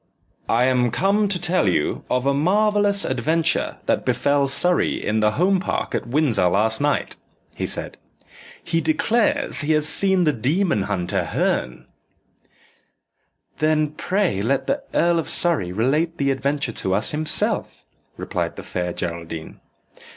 "I 0.49 0.63
am 0.63 0.89
come 0.89 1.27
to 1.27 1.39
tell 1.39 1.69
you 1.69 2.03
of 2.09 2.25
a 2.25 2.33
marvellous 2.33 3.05
adventure 3.05 3.77
that 3.85 4.03
befell 4.03 4.47
Surrey 4.47 4.95
in 4.95 5.19
the 5.19 5.33
Home 5.33 5.59
Park 5.59 5.93
at 5.93 6.07
Windsor 6.07 6.47
last 6.47 6.81
night," 6.81 7.17
he 7.53 7.67
said. 7.67 7.97
"He 8.63 8.81
declares 8.81 9.61
he 9.61 9.73
has 9.73 9.87
seen 9.87 10.23
the 10.23 10.33
demon 10.33 10.81
hunter, 10.89 11.25
Herne." 11.25 11.85
"Then 13.59 13.91
pray 13.91 14.41
let 14.41 14.65
the 14.65 14.81
Earl 14.91 15.19
of 15.19 15.29
Surrey 15.29 15.71
relate 15.71 16.17
the 16.17 16.31
adventure 16.31 16.71
to 16.73 16.95
us 16.95 17.11
himself," 17.11 17.85
replied 18.17 18.55
the 18.55 18.63
Fair 18.63 18.93
Geraldine. 18.93 19.59